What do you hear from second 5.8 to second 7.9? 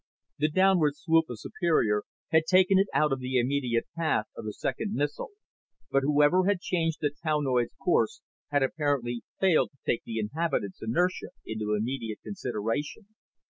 but whoever had changed the townoid's